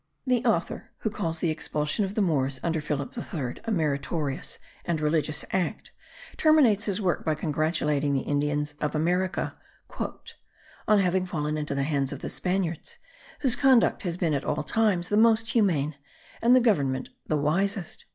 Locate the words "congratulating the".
7.35-8.21